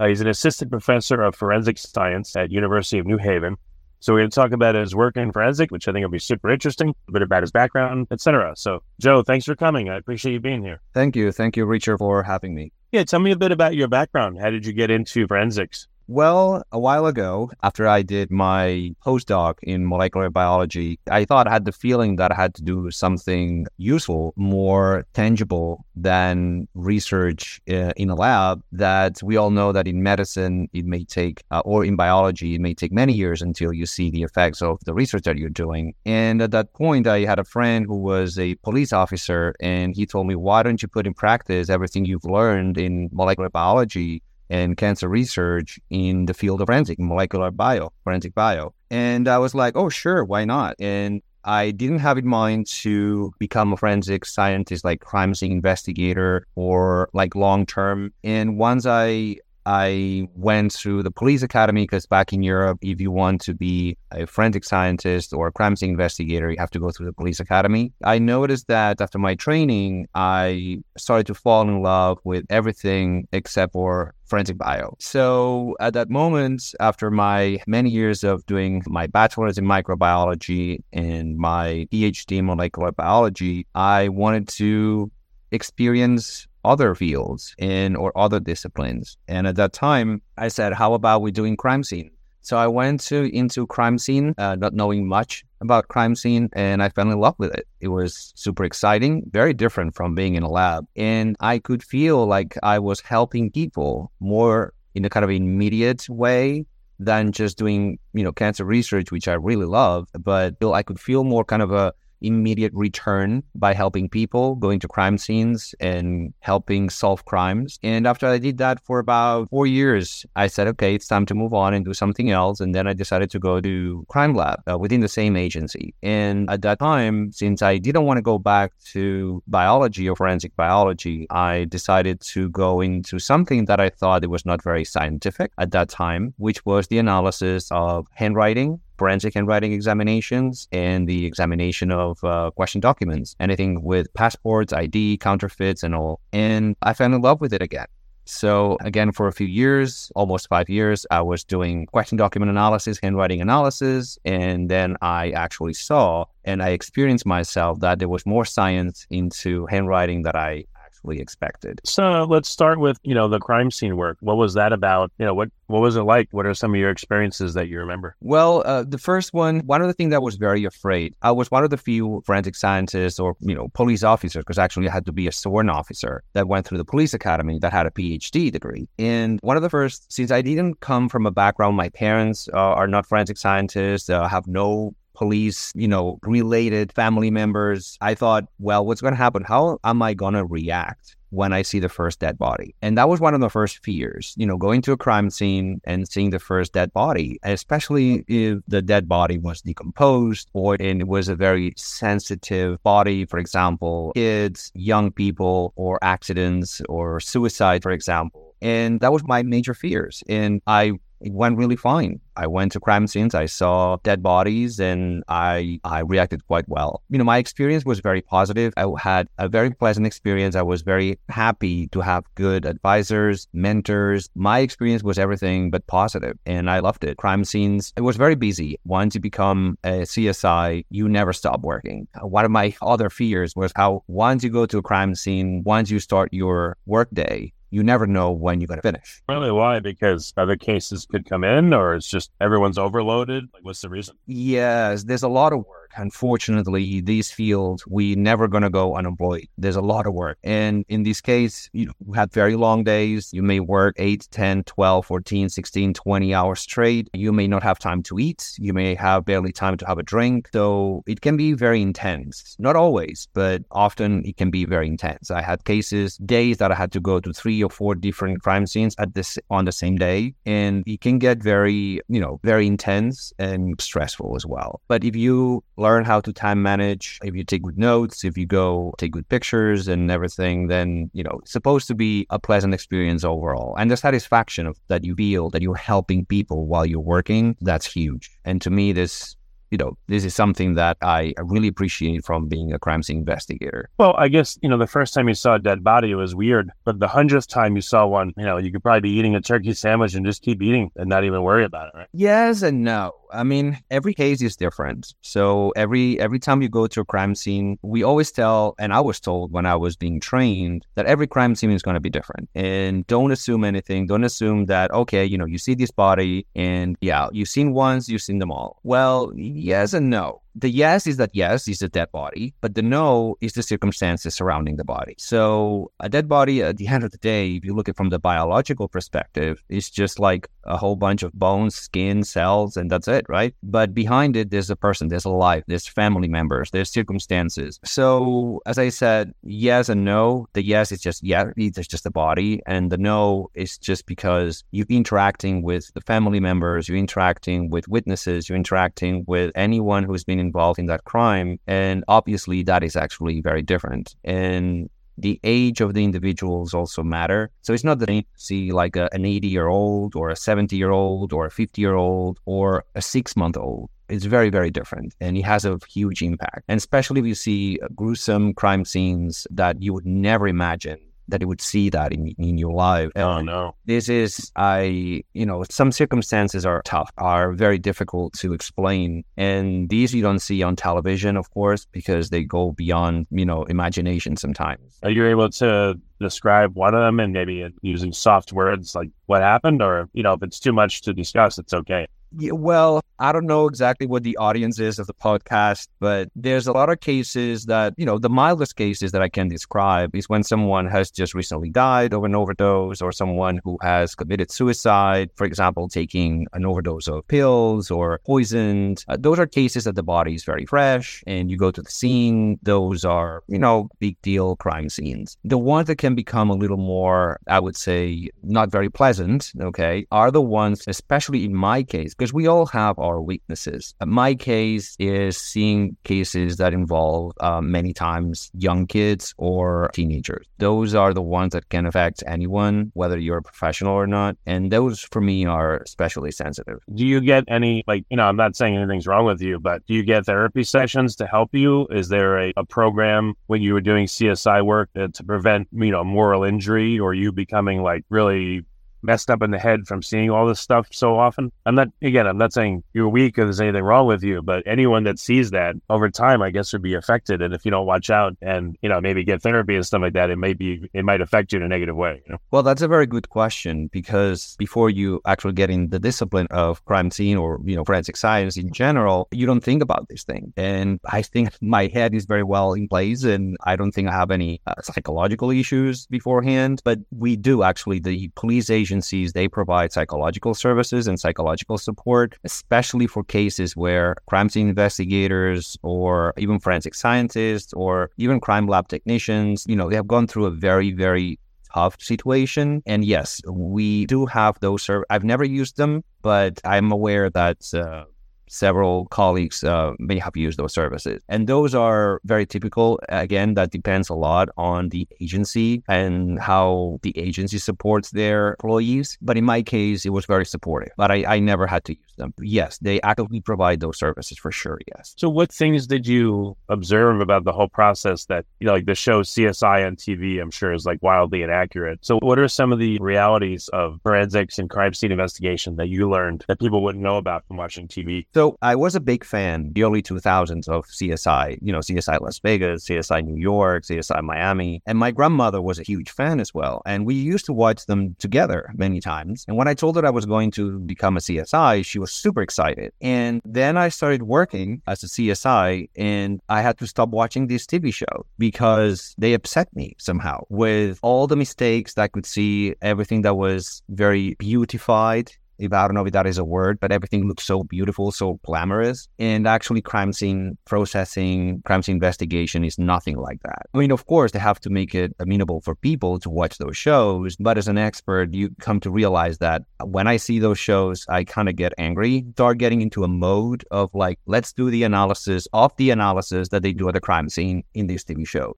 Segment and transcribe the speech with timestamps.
[0.00, 3.56] Uh, he's an assistant professor of forensic science at University of New Haven.
[4.00, 6.18] So we're going to talk about his work in forensic, which I think will be
[6.18, 8.54] super interesting, a bit about his background, etc.
[8.56, 9.90] So, Joe, thanks for coming.
[9.90, 10.80] I appreciate you being here.
[10.94, 11.30] Thank you.
[11.32, 12.72] Thank you, Richard, for having me.
[12.92, 14.38] Yeah, tell me a bit about your background.
[14.40, 15.86] How did you get into forensics?
[16.12, 21.52] Well, a while ago, after I did my postdoc in molecular biology, I thought I
[21.52, 27.92] had the feeling that I had to do something useful, more tangible than research uh,
[27.96, 28.60] in a lab.
[28.72, 32.60] That we all know that in medicine, it may take, uh, or in biology, it
[32.60, 35.94] may take many years until you see the effects of the research that you're doing.
[36.04, 40.06] And at that point, I had a friend who was a police officer, and he
[40.06, 44.24] told me, Why don't you put in practice everything you've learned in molecular biology?
[44.50, 48.74] And cancer research in the field of forensic molecular bio, forensic bio.
[48.90, 50.74] And I was like, oh, sure, why not?
[50.80, 56.46] And I didn't have in mind to become a forensic scientist, like crime scene investigator
[56.54, 58.12] or like long term.
[58.22, 59.36] And once I
[59.70, 63.96] I went through the police academy because back in Europe, if you want to be
[64.10, 67.38] a forensic scientist or a crime scene investigator, you have to go through the police
[67.38, 67.92] academy.
[68.02, 73.72] I noticed that after my training, I started to fall in love with everything except
[73.74, 74.96] for forensic bio.
[74.98, 81.36] So at that moment, after my many years of doing my bachelor's in microbiology and
[81.36, 85.12] my PhD in molecular biology, I wanted to
[85.52, 89.16] experience other fields and or other disciplines.
[89.28, 92.10] And at that time, I said, "How about we doing crime scene?"
[92.42, 96.82] So I went to into crime scene, uh, not knowing much about crime scene, and
[96.82, 97.66] I fell in love with it.
[97.80, 102.26] It was super exciting, very different from being in a lab, and I could feel
[102.26, 106.66] like I was helping people more in a kind of immediate way
[106.98, 110.08] than just doing you know cancer research, which I really love.
[110.18, 114.88] But I could feel more kind of a immediate return by helping people, going to
[114.88, 117.78] crime scenes and helping solve crimes.
[117.82, 121.34] And after I did that for about four years, I said, okay, it's time to
[121.34, 122.60] move on and do something else.
[122.60, 125.94] And then I decided to go to crime lab uh, within the same agency.
[126.02, 130.54] And at that time, since I didn't want to go back to biology or forensic
[130.56, 135.52] biology, I decided to go into something that I thought it was not very scientific
[135.58, 141.90] at that time, which was the analysis of handwriting forensic handwriting examinations and the examination
[141.90, 146.20] of uh, question documents, anything with passports, ID, counterfeits, and all.
[146.34, 147.86] And I fell in love with it again.
[148.26, 152.98] So, again, for a few years, almost five years, I was doing question document analysis,
[153.02, 154.18] handwriting analysis.
[154.26, 159.66] And then I actually saw and I experienced myself that there was more science into
[159.66, 160.64] handwriting that I
[161.08, 161.80] expected.
[161.84, 164.18] So let's start with you know the crime scene work.
[164.20, 165.12] What was that about?
[165.18, 166.28] You know what what was it like?
[166.32, 168.16] What are some of your experiences that you remember?
[168.20, 171.14] Well, uh, the first one, one of the things that was very afraid.
[171.22, 174.88] I was one of the few forensic scientists or you know police officers, because actually
[174.88, 177.86] I had to be a sworn officer that went through the police academy that had
[177.86, 178.88] a PhD degree.
[178.98, 182.56] And one of the first, since I didn't come from a background, my parents uh,
[182.56, 187.98] are not forensic scientists, uh, have no police, you know, related family members.
[188.00, 189.44] I thought, well, what's going to happen?
[189.44, 191.14] How am I going to react?
[191.32, 192.74] when I see the first dead body.
[192.82, 195.80] And that was one of the first fears, you know, going to a crime scene
[195.84, 201.06] and seeing the first dead body, especially if the dead body was decomposed or it
[201.06, 207.92] was a very sensitive body, for example, kids, young people, or accidents or suicide, for
[207.92, 208.56] example.
[208.60, 210.24] And that was my major fears.
[210.28, 212.20] And I it went really fine.
[212.36, 217.02] I went to crime scenes, I saw dead bodies, and I I reacted quite well.
[217.10, 218.72] You know, my experience was very positive.
[218.76, 220.56] I had a very pleasant experience.
[220.56, 224.30] I was very happy to have good advisors, mentors.
[224.34, 227.18] My experience was everything but positive, and I loved it.
[227.18, 228.78] Crime scenes, it was very busy.
[228.84, 232.08] Once you become a CSI, you never stop working.
[232.22, 235.90] One of my other fears was how once you go to a crime scene, once
[235.90, 239.22] you start your workday, you never know when you're going to finish.
[239.28, 239.50] Really?
[239.50, 239.80] Why?
[239.80, 243.48] Because other cases could come in, or it's just everyone's overloaded?
[243.54, 244.16] Like, what's the reason?
[244.26, 245.89] Yes, there's a lot of work.
[245.96, 249.46] Unfortunately, these fields, we never going to go unemployed.
[249.58, 250.38] There's a lot of work.
[250.44, 253.30] And in this case, you have very long days.
[253.32, 257.08] You may work 8, 10, 12, 14, 16, 20 hours straight.
[257.12, 258.52] You may not have time to eat.
[258.58, 260.48] You may have barely time to have a drink.
[260.52, 262.56] So it can be very intense.
[262.58, 265.30] Not always, but often it can be very intense.
[265.30, 268.66] I had cases, days that I had to go to three or four different crime
[268.66, 270.34] scenes at this on the same day.
[270.46, 274.80] And it can get very, you know, very intense and stressful as well.
[274.88, 277.18] But if you learn how to time manage.
[277.24, 281.24] If you take good notes, if you go take good pictures and everything, then, you
[281.24, 283.74] know, it's supposed to be a pleasant experience overall.
[283.76, 287.86] And the satisfaction of that you feel that you're helping people while you're working, that's
[287.86, 288.30] huge.
[288.44, 289.36] And to me, this
[289.70, 293.88] you know, this is something that I really appreciate from being a crime scene investigator.
[293.98, 296.34] Well, I guess, you know, the first time you saw a dead body, it was
[296.34, 296.70] weird.
[296.84, 299.40] But the hundredth time you saw one, you know, you could probably be eating a
[299.40, 302.08] turkey sandwich and just keep eating and not even worry about it, right?
[302.12, 303.19] Yes and no.
[303.32, 305.14] I mean, every case is different.
[305.22, 309.00] So every every time you go to a crime scene, we always tell, and I
[309.00, 312.10] was told when I was being trained, that every crime scene is going to be
[312.10, 312.48] different.
[312.54, 314.06] And don't assume anything.
[314.06, 318.08] Don't assume that, okay, you know, you see this body and yeah, you've seen once,
[318.08, 318.78] you've seen them all.
[318.82, 322.82] Well, yes and no the yes is that yes is a dead body, but the
[322.82, 325.14] no is the circumstances surrounding the body.
[325.18, 327.96] So a dead body, at the end of the day, if you look at it
[327.96, 332.90] from the biological perspective, is just like a whole bunch of bones, skin, cells, and
[332.90, 333.54] that's it, right?
[333.62, 337.80] But behind it, there's a person, there's a life, there's family members, there's circumstances.
[337.84, 340.46] So as I said, yes and no.
[340.52, 344.64] The yes is just yeah, it's just a body, and the no is just because
[344.70, 350.24] you're interacting with the family members, you're interacting with witnesses, you're interacting with anyone who's
[350.24, 351.58] been involved in that crime.
[351.66, 354.06] And obviously, that is actually very different.
[354.24, 357.50] And the age of the individuals also matter.
[357.62, 360.76] So it's not that you see like a, an 80 year old or a 70
[360.76, 363.90] year old or a 50 year old or a six month old.
[364.08, 366.62] It's very, very different and it has a huge impact.
[366.68, 370.98] And especially if you see gruesome crime scenes that you would never imagine
[371.30, 373.10] that it would see that in, in your life.
[373.16, 373.74] Oh no.
[373.86, 379.24] This is I you know, some circumstances are tough, are very difficult to explain.
[379.36, 383.64] And these you don't see on television, of course, because they go beyond, you know,
[383.64, 384.98] imagination sometimes.
[385.02, 389.42] Are you able to describe one of them and maybe using soft words like what
[389.42, 392.06] happened or you know if it's too much to discuss it's okay
[392.38, 396.66] yeah, well, I don't know exactly what the audience is of the podcast, but there's
[396.66, 400.28] a lot of cases that, you know, the mildest cases that I can describe is
[400.28, 405.28] when someone has just recently died of an overdose or someone who has committed suicide,
[405.34, 409.04] for example, taking an overdose of pills or poisoned.
[409.06, 411.90] Uh, those are cases that the body is very fresh and you go to the
[411.90, 412.58] scene.
[412.62, 415.36] Those are, you know, big deal crime scenes.
[415.44, 420.06] The ones that can become a little more, I would say, not very pleasant, okay,
[420.10, 423.94] are the ones, especially in my case, because we all have our weaknesses.
[424.04, 430.46] My case is seeing cases that involve uh, many times young kids or teenagers.
[430.58, 434.36] Those are the ones that can affect anyone, whether you're a professional or not.
[434.44, 436.80] And those for me are especially sensitive.
[436.94, 439.86] Do you get any, like, you know, I'm not saying anything's wrong with you, but
[439.86, 441.86] do you get therapy sessions to help you?
[441.86, 446.04] Is there a, a program when you were doing CSI work to prevent, you know,
[446.04, 448.66] moral injury or you becoming like really
[449.02, 451.52] messed up in the head from seeing all this stuff so often.
[451.66, 454.62] I'm not, again, I'm not saying you're weak or there's anything wrong with you, but
[454.66, 457.42] anyone that sees that over time, I guess, would be affected.
[457.42, 460.14] And if you don't watch out and, you know, maybe get therapy and stuff like
[460.14, 462.22] that, it may be, it might affect you in a negative way.
[462.26, 462.38] You know?
[462.50, 466.84] Well, that's a very good question because before you actually get in the discipline of
[466.84, 470.52] crime scene or, you know, forensic science in general, you don't think about this thing.
[470.56, 474.12] And I think my head is very well in place and I don't think I
[474.12, 479.46] have any uh, psychological issues beforehand, but we do actually, the police agent agencies, they
[479.48, 486.58] provide psychological services and psychological support, especially for cases where crime scene investigators or even
[486.58, 490.90] forensic scientists or even crime lab technicians, you know, they have gone through a very,
[490.92, 491.38] very
[491.72, 492.82] tough situation.
[492.84, 494.82] And yes, we do have those.
[494.82, 498.04] Serv- I've never used them, but I'm aware that uh,
[498.50, 501.22] several colleagues uh, may have used those services.
[501.28, 503.00] And those are very typical.
[503.08, 509.16] Again, that depends a lot on the agency and how the agency supports their employees.
[509.22, 512.14] But in my case, it was very supportive, but I, I never had to use
[512.16, 512.34] them.
[512.40, 514.78] Yes, they actively provide those services for sure.
[514.88, 515.14] Yes.
[515.16, 518.94] So, what things did you observe about the whole process that, you know, like the
[518.94, 522.00] show CSI on TV, I'm sure is like wildly inaccurate.
[522.02, 526.10] So, what are some of the realities of forensics and crime scene investigation that you
[526.10, 528.26] learned that people wouldn't know about from watching TV?
[528.39, 532.18] So So I was a big fan the early 2000s of CSI, you know, CSI
[532.22, 534.80] Las Vegas, CSI New York, CSI Miami.
[534.86, 536.80] And my grandmother was a huge fan as well.
[536.86, 539.44] And we used to watch them together many times.
[539.46, 542.40] And when I told her I was going to become a CSI, she was super
[542.40, 542.94] excited.
[543.02, 547.66] And then I started working as a CSI and I had to stop watching this
[547.66, 552.74] TV show because they upset me somehow with all the mistakes that I could see,
[552.80, 555.30] everything that was very beautified
[555.60, 558.40] if I don't know if that is a word, but everything looks so beautiful, so
[558.44, 559.08] glamorous.
[559.18, 563.66] And actually, crime scene processing, crime scene investigation is nothing like that.
[563.74, 566.76] I mean, of course, they have to make it amenable for people to watch those
[566.76, 567.36] shows.
[567.36, 571.24] But as an expert, you come to realize that when I see those shows, I
[571.24, 575.46] kind of get angry, start getting into a mode of like, let's do the analysis
[575.52, 578.56] of the analysis that they do at the crime scene in this TV show.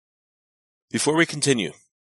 [0.90, 1.72] Before we continue,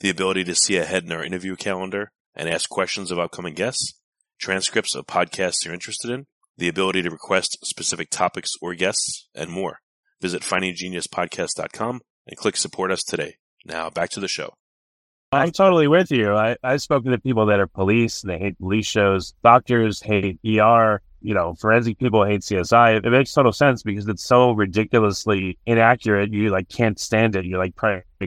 [0.00, 3.94] the ability to see ahead in our interview calendar and ask questions of upcoming guests,
[4.38, 9.50] transcripts of podcasts you're interested in, the ability to request specific topics or guests, and
[9.50, 9.80] more.
[10.20, 13.36] Visit findinggeniuspodcast.com and click support us today.
[13.64, 14.54] Now back to the show.
[15.32, 16.32] I'm totally with you.
[16.32, 19.34] I, I've spoken to people that are police and they hate police shows.
[19.42, 23.04] Doctors hate ER you know, forensic people hate CSI.
[23.04, 26.32] It makes total sense because it's so ridiculously inaccurate.
[26.32, 27.46] You like can't stand it.
[27.46, 27.74] You're like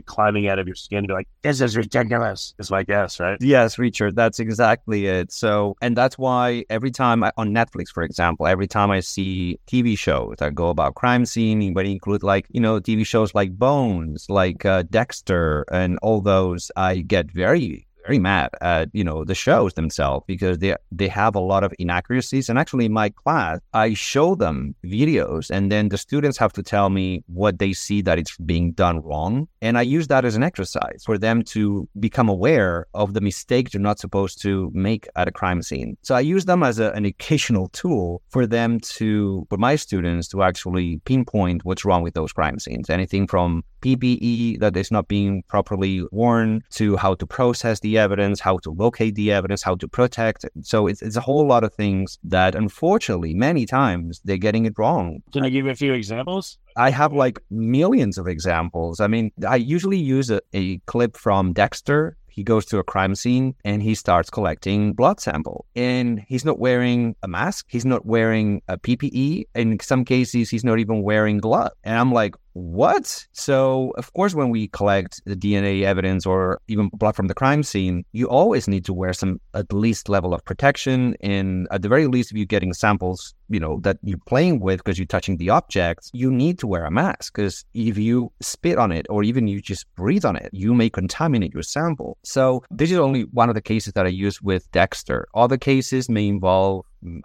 [0.06, 1.06] climbing out of your skin.
[1.06, 2.54] You're like, this is ridiculous.
[2.60, 3.38] Is my guess, right?
[3.40, 5.32] Yes, Richard, that's exactly it.
[5.32, 9.60] So, and that's why every time I, on Netflix, for example, every time I see
[9.68, 13.58] TV shows that go about crime scene, but include like you know TV shows like
[13.58, 19.24] Bones, like uh, Dexter, and all those, I get very very mad at you know
[19.24, 22.50] the shows themselves because they they have a lot of inaccuracies.
[22.50, 26.64] And actually, in my class, I show them videos, and then the students have to
[26.64, 30.36] tell me what they see that it's being done wrong, and I use that as
[30.36, 35.08] an exercise for them to become aware of the mistakes you're not supposed to make
[35.16, 35.98] at a crime scene.
[36.02, 40.28] So I use them as a, an educational tool for them to, for my students
[40.30, 42.90] to actually pinpoint what's wrong with those crime scenes.
[42.90, 48.40] Anything from PPE that is not being properly worn to how to process the evidence,
[48.40, 50.46] how to locate the evidence, how to protect.
[50.62, 54.74] So it's, it's a whole lot of things that unfortunately many times they're getting it
[54.78, 55.22] wrong.
[55.32, 56.58] Can I give you a few examples?
[56.76, 59.00] I have like millions of examples.
[59.00, 63.16] I mean, I usually use a, a clip from Dexter he goes to a crime
[63.16, 65.66] scene and he starts collecting blood sample.
[65.76, 67.66] And he's not wearing a mask.
[67.68, 69.46] He's not wearing a PPE.
[69.56, 71.72] In some cases, he's not even wearing gloves.
[71.84, 73.28] And I'm like, what?
[73.34, 77.62] So, of course, when we collect the DNA evidence or even blood from the crime
[77.62, 81.16] scene, you always need to wear some at least level of protection.
[81.22, 84.80] And at the very least, if you're getting samples, you know, that you're playing with
[84.80, 88.80] because you're touching the objects, you need to wear a mask because if you spit
[88.80, 92.18] on it or even you just breathe on it, you may contaminate your sample.
[92.24, 95.28] So, this is only one of the cases that I use with Dexter.
[95.36, 97.22] Other cases may involve, mm,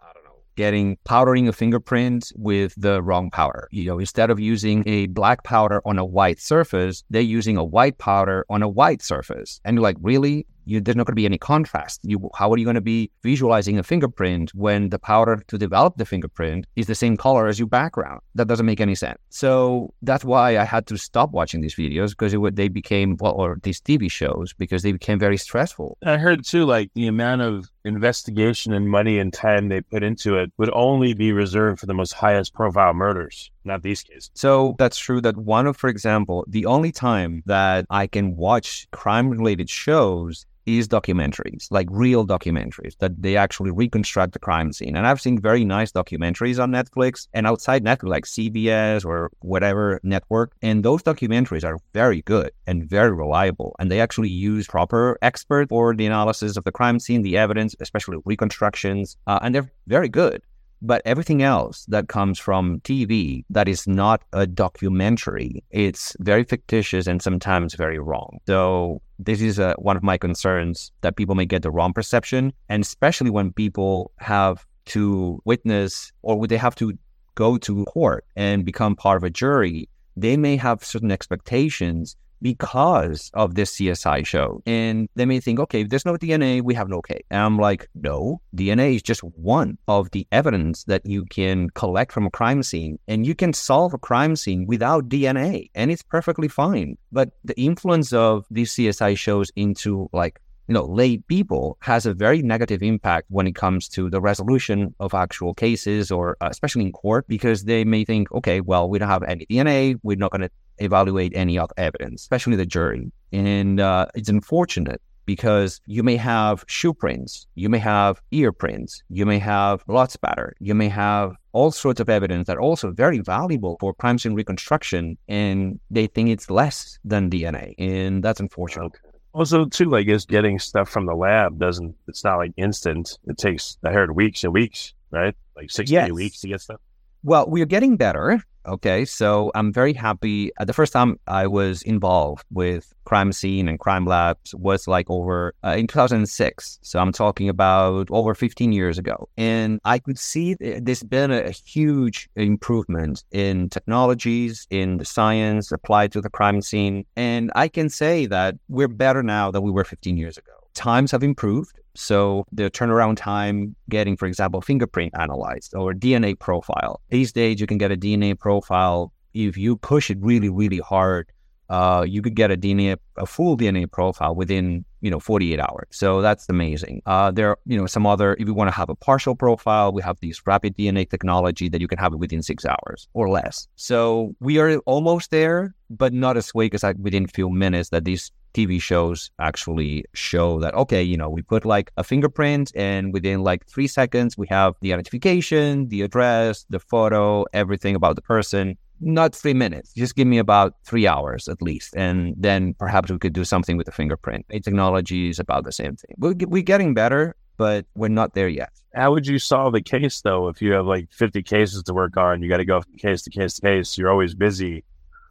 [0.57, 3.69] getting powdering a fingerprint with the wrong powder.
[3.71, 7.65] You know, instead of using a black powder on a white surface, they're using a
[7.65, 9.61] white powder on a white surface.
[9.65, 10.47] And you're like, really?
[10.65, 12.01] You, there's not going to be any contrast.
[12.03, 15.97] You, how are you going to be visualizing a fingerprint when the powder to develop
[15.97, 18.21] the fingerprint is the same color as your background?
[18.35, 19.19] That doesn't make any sense.
[19.31, 23.33] So that's why I had to stop watching these videos because it, they became, well,
[23.33, 25.99] or these TV shows because they became very stressful.
[26.05, 30.39] I heard too, like the amount of investigation and money and time they put into
[30.39, 34.31] it would only be reserved for the most highest profile murders, not these cases.
[34.35, 38.87] So that's true that one of, for example, the only time that I can watch
[38.93, 44.97] crime related shows is documentaries, like real documentaries that they actually reconstruct the crime scene.
[44.97, 50.01] And I've seen very nice documentaries on Netflix and outside Netflix, like CBS or whatever
[50.03, 50.53] network.
[50.63, 53.75] And those documentaries are very good and very reliable.
[53.79, 57.75] And they actually use proper experts for the analysis of the crime scene, the evidence,
[57.81, 59.17] especially reconstructions.
[59.27, 60.43] Uh, and they're very good.
[60.85, 67.07] But everything else that comes from TV that is not a documentary, it's very fictitious
[67.07, 68.39] and sometimes very wrong.
[68.49, 72.53] So this is uh, one of my concerns that people may get the wrong perception,
[72.69, 76.99] and especially when people have to witness or would they have to
[77.37, 83.31] go to court and become part of a jury, they may have certain expectations because
[83.35, 84.63] of this CSI show.
[84.67, 87.23] And they may think, okay, if there's no DNA, we have no case.
[87.31, 92.13] And I'm like, no, DNA is just one of the evidence that you can collect
[92.13, 92.99] from a crime scene.
[93.09, 96.99] And you can solve a crime scene without DNA, and it's perfectly fine.
[97.13, 102.15] But the influence of these CSI shows into like you know, lay people has a
[102.15, 106.83] very negative impact when it comes to the resolution of actual cases or uh, especially
[106.83, 109.99] in court because they may think, okay, well, we don't have any DNA.
[110.03, 113.11] We're not going to evaluate any other evidence, especially the jury.
[113.33, 119.03] And uh, it's unfortunate because you may have shoe prints, you may have ear prints,
[119.09, 122.91] you may have blood spatter, you may have all sorts of evidence that are also
[122.91, 128.41] very valuable for crime scene reconstruction, and they think it's less than DNA, and that's
[128.41, 128.87] unfortunate.
[128.87, 128.99] Okay.
[129.35, 133.19] Also, too, I guess getting stuff from the lab doesn't, it's not like instant.
[133.27, 135.35] It takes, I heard, weeks and weeks, right?
[135.57, 136.11] Like 60 yes.
[136.11, 136.81] weeks to get stuff.
[137.25, 138.43] Well, we're getting better.
[138.67, 139.05] Okay.
[139.05, 140.53] So I'm very happy.
[140.57, 145.11] Uh, the first time I was involved with crime scene and crime labs was like
[145.11, 146.79] over uh, in 2006.
[146.83, 149.29] So I'm talking about over 15 years ago.
[149.37, 156.13] And I could see there's been a huge improvement in technologies, in the science applied
[156.13, 157.05] to the crime scene.
[157.17, 161.11] And I can say that we're better now than we were 15 years ago times
[161.11, 161.79] have improved.
[161.95, 167.01] So the turnaround time getting, for example, fingerprint analyzed or DNA profile.
[167.11, 171.31] These days, you can get a DNA profile if you push it really, really hard.
[171.69, 175.87] Uh, you could get a DNA, a full DNA profile within, you know, 48 hours.
[175.91, 177.01] So that's amazing.
[177.07, 178.35] Uh, there, are, you know, some other.
[178.39, 181.81] If you want to have a partial profile, we have this rapid DNA technology that
[181.81, 183.69] you can have it within six hours or less.
[183.77, 187.89] So we are almost there, but not as quick as like within a few minutes
[187.89, 192.73] that these TV shows actually show that, okay, you know, we put like a fingerprint
[192.75, 198.17] and within like three seconds, we have the identification, the address, the photo, everything about
[198.17, 198.77] the person.
[199.01, 199.93] Not three minutes.
[199.93, 201.95] Just give me about three hours at least.
[201.97, 204.47] And then perhaps we could do something with the fingerprint.
[204.51, 206.15] A technology is about the same thing.
[206.19, 208.71] We're, we're getting better, but we're not there yet.
[208.95, 210.49] How would you solve the case though?
[210.49, 213.23] If you have like 50 cases to work on, you got to go from case
[213.23, 213.99] to case to case.
[213.99, 214.85] You're always busy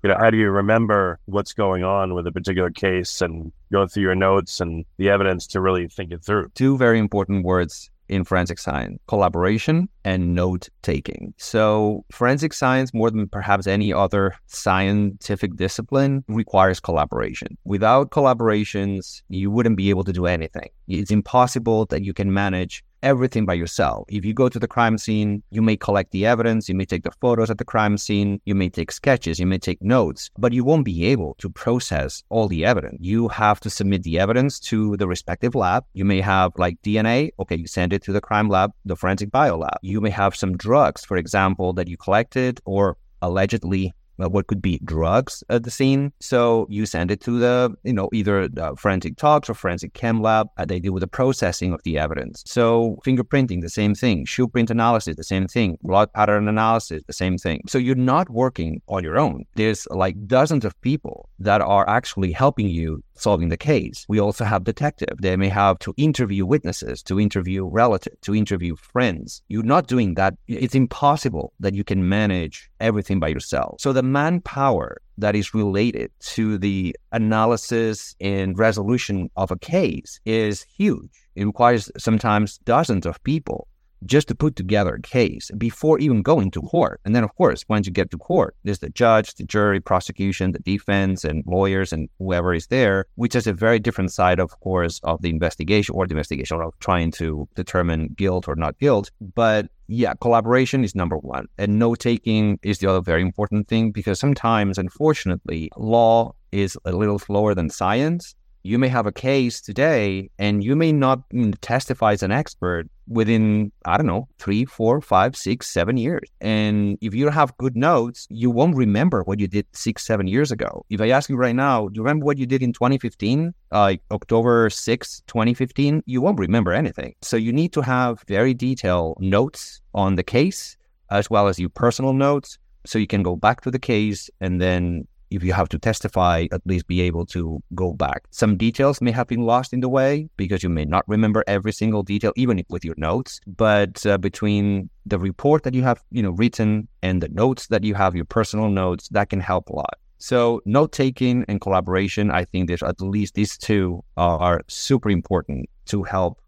[0.04, 3.88] you know, how do you remember what's going on with a particular case and go
[3.88, 6.50] through your notes and the evidence to really think it through?
[6.56, 11.34] Two very important words in forensic science collaboration and note taking.
[11.38, 17.58] So, forensic science, more than perhaps any other scientific discipline, requires collaboration.
[17.64, 20.70] Without collaborations, you wouldn't be able to do anything.
[20.88, 24.06] It's impossible that you can manage everything by yourself.
[24.10, 27.04] If you go to the crime scene, you may collect the evidence, you may take
[27.04, 30.54] the photos at the crime scene, you may take sketches, you may take notes, but
[30.54, 32.98] you won't be able to process all the evidence.
[33.00, 35.86] You have to submit the evidence to the respective lab.
[35.94, 39.32] You may have like DNA, okay, you send it to the crime lab, the forensic
[39.32, 39.78] bio lab.
[39.82, 44.80] You may have some drugs, for example, that you collected or allegedly what could be
[44.84, 46.12] drugs at the scene.
[46.20, 50.22] So you send it to the, you know, either the forensic tox or forensic chem
[50.22, 50.48] lab.
[50.58, 52.44] Uh, they do the processing of the evidence.
[52.46, 54.26] So fingerprinting, the same thing.
[54.26, 55.78] Shoe print analysis, the same thing.
[55.82, 57.62] Blood pattern analysis, the same thing.
[57.68, 59.46] So you're not working on your own.
[59.56, 64.06] There's like dozens of people that are actually helping you solving the case.
[64.10, 65.18] We also have detective.
[65.20, 69.42] They may have to interview witnesses, to interview relatives, to interview friends.
[69.48, 70.36] You're not doing that.
[70.48, 73.80] It's impossible that you can manage everything by yourself.
[73.80, 80.66] So the manpower that is related to the analysis and resolution of a case is
[80.76, 81.12] huge.
[81.36, 83.68] It requires sometimes dozens of people
[84.06, 87.00] just to put together a case before even going to court.
[87.06, 90.52] And then, of course, once you get to court, there's the judge, the jury, prosecution,
[90.52, 94.60] the defense, and lawyers, and whoever is there, which is a very different side, of
[94.60, 99.12] course, of the investigation or the investigation of trying to determine guilt or not guilt.
[99.36, 101.48] But yeah, collaboration is number one.
[101.58, 106.92] And note taking is the other very important thing because sometimes, unfortunately, law is a
[106.92, 111.22] little slower than science you may have a case today and you may not
[111.62, 116.30] testify as an expert within, I don't know, three, four, five, six, seven years.
[116.40, 120.52] And if you have good notes, you won't remember what you did six, seven years
[120.52, 120.86] ago.
[120.90, 124.02] If I ask you right now, do you remember what you did in 2015, like
[124.12, 126.04] October 6, 2015?
[126.06, 127.16] You won't remember anything.
[127.22, 130.78] So you need to have very detailed notes on the case
[131.10, 134.62] as well as your personal notes so you can go back to the case and
[134.62, 138.24] then if you have to testify, at least be able to go back.
[138.32, 141.72] Some details may have been lost in the way because you may not remember every
[141.72, 143.40] single detail, even with your notes.
[143.48, 147.84] But uh, between the report that you have, you know, written and the notes that
[147.84, 149.98] you have, your personal notes, that can help a lot.
[150.18, 155.68] So note taking and collaboration, I think there's at least these two are super important
[155.86, 156.40] to help.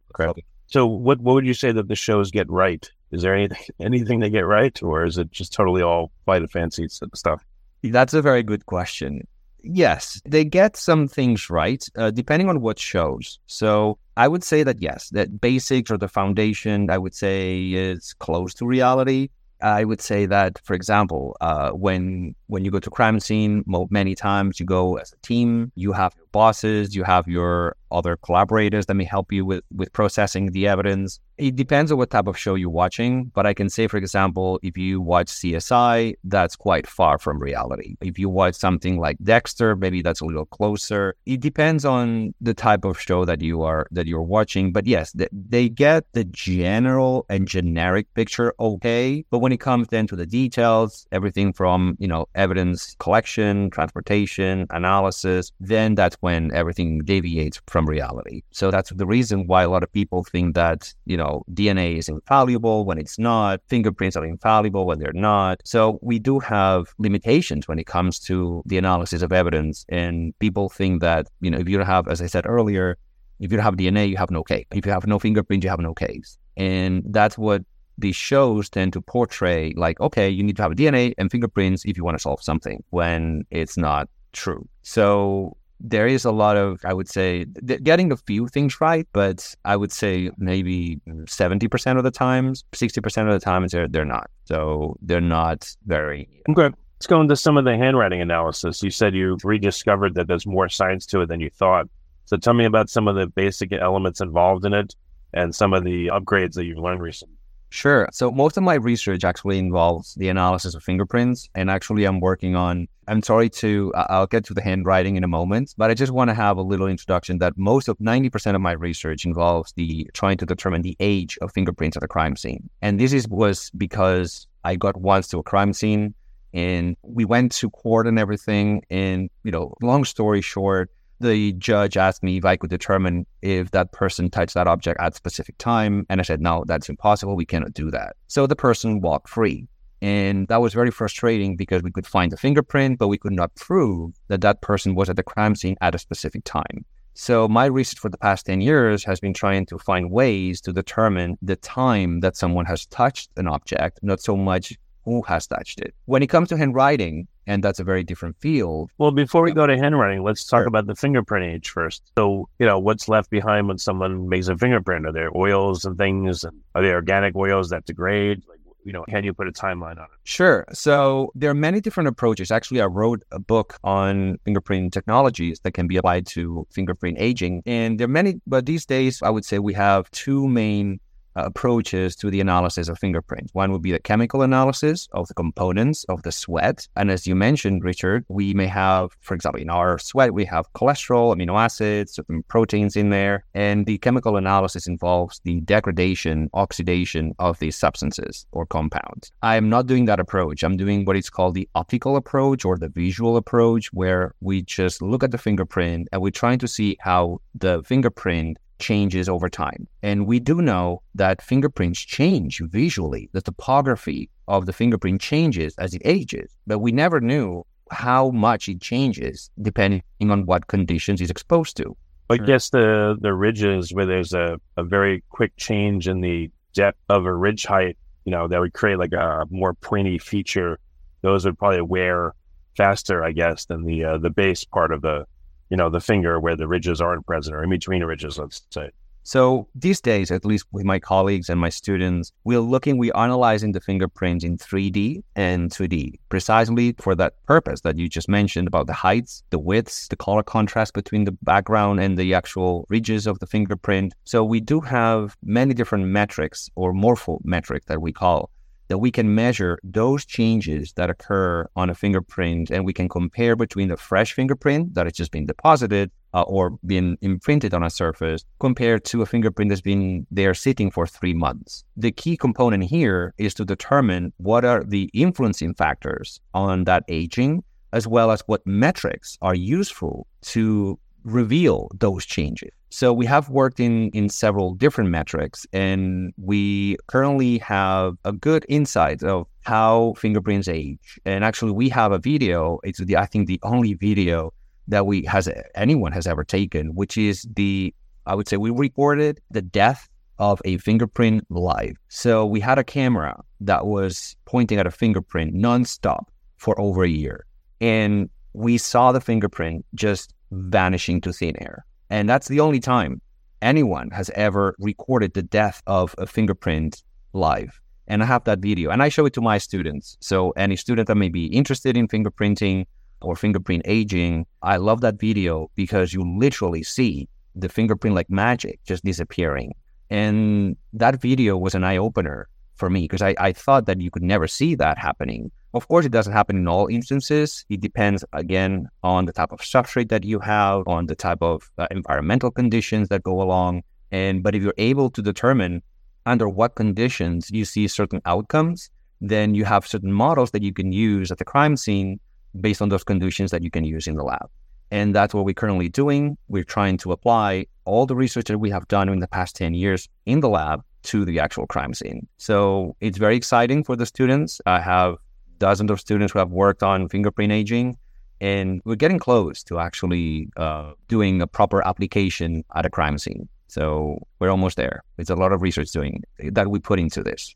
[0.67, 2.88] So what what would you say that the shows get right?
[3.12, 6.48] Is there anything anything they get right, or is it just totally all by the
[6.48, 7.43] fancy stuff?
[7.84, 9.28] That's a very good question.
[9.63, 13.39] yes, they get some things right, uh, depending on what shows.
[13.48, 18.13] So I would say that yes, that basics or the foundation, I would say, is
[18.13, 19.30] close to reality.
[19.62, 24.13] I would say that, for example, uh, when when you go to crime scene, many
[24.15, 25.72] times you go as a team.
[25.76, 29.91] You have your bosses, you have your other collaborators that may help you with with
[29.93, 31.19] processing the evidence.
[31.38, 34.60] It depends on what type of show you're watching, but I can say, for example,
[34.62, 37.95] if you watch CSI, that's quite far from reality.
[38.01, 41.15] If you watch something like Dexter, maybe that's a little closer.
[41.25, 44.71] It depends on the type of show that you are that you're watching.
[44.71, 49.88] But yes, they, they get the general and generic picture okay, but when it comes
[49.88, 56.51] then to the details, everything from you know evidence collection, transportation, analysis, then that's when
[56.53, 58.43] everything deviates from reality.
[58.52, 62.10] So that's the reason why a lot of people think that, you know, DNA is
[62.10, 65.62] infallible when it's not, fingerprints are infallible when they're not.
[65.65, 69.86] So we do have limitations when it comes to the analysis of evidence.
[69.89, 72.98] And people think that, you know, if you have, as I said earlier,
[73.39, 74.65] if you have DNA, you have no case.
[74.72, 76.38] If you have no fingerprint, you have no case.
[76.56, 77.63] And that's what
[77.98, 81.98] these shows tend to portray like, okay, you need to have DNA and fingerprints if
[81.98, 84.67] you want to solve something when it's not true.
[84.82, 87.46] So there is a lot of, I would say,
[87.84, 92.63] getting a few things right, but I would say maybe mm, 70% of the times,
[92.72, 94.30] 60% of the times they're, they're not.
[94.46, 96.30] So they're not very.
[96.50, 96.69] Okay.
[96.96, 98.82] Let's go into some of the handwriting analysis.
[98.82, 101.88] You said you rediscovered that there's more science to it than you thought.
[102.26, 104.96] So tell me about some of the basic elements involved in it
[105.34, 107.36] and some of the upgrades that you've learned recently.
[107.74, 108.08] Sure.
[108.12, 111.50] So most of my research actually involves the analysis of fingerprints.
[111.56, 115.28] And actually, I'm working on, I'm sorry to, I'll get to the handwriting in a
[115.28, 118.62] moment, but I just want to have a little introduction that most of 90% of
[118.62, 122.70] my research involves the trying to determine the age of fingerprints at a crime scene.
[122.84, 126.14] And this is was because I got once to a crime scene
[126.54, 128.84] and we went to court and everything.
[128.92, 130.92] And, you know, long story short,
[131.24, 135.14] the judge asked me if I could determine if that person touched that object at
[135.14, 136.06] a specific time.
[136.10, 137.36] And I said, no, that's impossible.
[137.36, 138.16] We cannot do that.
[138.28, 139.68] So the person walked free.
[140.02, 143.56] And that was very frustrating because we could find the fingerprint, but we could not
[143.56, 146.86] prove that that person was at the crime scene at a specific time.
[147.16, 150.74] So my research for the past 10 years has been trying to find ways to
[150.74, 154.74] determine the time that someone has touched an object, not so much
[155.06, 155.94] who has touched it.
[156.06, 158.89] When it comes to handwriting, and that's a very different field.
[158.98, 160.68] Well, before we go to handwriting, let's talk sure.
[160.68, 162.04] about the fingerprint age first.
[162.18, 165.06] So, you know, what's left behind when someone makes a fingerprint?
[165.06, 166.44] Are there oils and things?
[166.44, 168.44] And are there organic oils that degrade?
[168.48, 170.20] Like, you know, can you put a timeline on it?
[170.24, 170.66] Sure.
[170.74, 172.52] So there are many different approaches.
[172.52, 177.63] Actually, I wrote a book on fingerprint technologies that can be applied to fingerprint aging.
[177.66, 181.00] And there are many, but these days, I would say we have two main
[181.36, 183.54] Uh, approaches to the analysis of fingerprints.
[183.56, 186.88] One would be the chemical analysis of the components of the sweat.
[186.96, 190.72] And as you mentioned, Richard, we may have, for example, in our sweat, we have
[190.74, 193.46] cholesterol, amino acids, certain proteins in there.
[193.56, 199.32] And the chemical analysis involves the degradation, oxidation of these substances or compounds.
[199.41, 200.63] I am not doing that approach.
[200.63, 205.02] I'm doing what is called the optical approach or the visual approach, where we just
[205.02, 209.88] look at the fingerprint and we're trying to see how the fingerprint changes over time.
[210.10, 213.30] And we do know that fingerprints change visually.
[213.32, 218.67] The topography of the fingerprint changes as it ages, but we never knew how much
[218.67, 221.96] it changes depending on what conditions it's exposed to.
[222.30, 227.00] I guess the, the ridges where there's a, a very quick change in the depth
[227.10, 230.80] of a ridge height, you know, that would create like a more pointy feature.
[231.22, 232.34] Those would probably wear
[232.76, 235.26] faster, I guess, than the uh, the base part of the
[235.69, 238.62] you know, the finger where the ridges aren't present or in between the ridges, let's
[238.69, 238.89] say.
[239.26, 243.71] So these days, at least with my colleagues and my students, we're looking, we're analyzing
[243.71, 248.88] the fingerprints in 3D and 2D, precisely for that purpose that you just mentioned about
[248.88, 253.39] the heights, the widths, the color contrast between the background and the actual ridges of
[253.39, 254.13] the fingerprint.
[254.26, 258.49] So we do have many different metrics or morpho metric that we call
[258.88, 263.56] that we can measure those changes that occur on a fingerprint and we can compare
[263.56, 267.89] between the fresh fingerprint that has just been deposited uh, or been imprinted on a
[267.89, 271.84] surface compared to a fingerprint that's been there sitting for three months.
[271.96, 277.63] The key component here is to determine what are the influencing factors on that aging,
[277.91, 282.72] as well as what metrics are useful to reveal those changes.
[282.93, 288.67] So we have worked in in several different metrics, and we currently have a good
[288.69, 291.19] insight of how fingerprints age.
[291.25, 292.77] And actually, we have a video.
[292.84, 294.53] It's the I think the only video
[294.88, 297.95] that we has anyone has ever taken, which is the
[298.27, 301.97] I would say we recorded the death of a fingerprint live.
[302.10, 306.25] So we had a camera that was pointing at a fingerprint nonstop
[306.58, 307.47] for over a year.
[307.82, 311.88] And we saw the fingerprint just vanishing to thin air.
[312.13, 313.21] And that's the only time
[313.63, 317.02] anyone has ever recorded the death of a fingerprint
[317.34, 317.82] live.
[318.08, 320.15] And I have that video and I show it to my students.
[320.19, 322.86] So any student that may be interested in fingerprinting
[323.23, 328.80] or fingerprint aging, I love that video because you literally see the fingerprint like magic
[328.86, 329.73] just disappearing.
[330.12, 334.12] And that video was an eye opener for me because I, I thought that you
[334.12, 335.49] could never see that happening.
[335.74, 337.66] Of course, it doesn't happen in all instances.
[337.70, 341.72] It depends, again, on the type of substrate that you have, on the type of
[341.80, 343.82] uh, environmental conditions that go along.
[344.12, 345.82] And but if you're able to determine
[346.28, 350.92] under what conditions you see certain outcomes, then you have certain models that you can
[350.92, 352.20] use at the crime scene
[352.62, 354.48] based on those conditions that you can use in the lab.
[354.92, 356.38] And that's what we're currently doing.
[356.50, 359.74] We're trying to apply all the research that we have done in the past 10
[359.74, 362.28] years in the lab to the actual crime scene.
[362.38, 364.62] So it's very exciting for the students.
[364.68, 365.18] I have
[365.60, 367.98] dozens of students who have worked on fingerprint aging,
[368.42, 373.48] and we're getting close to actually uh, doing a proper application at a crime scene.
[373.68, 375.04] So we're almost there.
[375.18, 377.56] It's a lot of research doing that we put into this.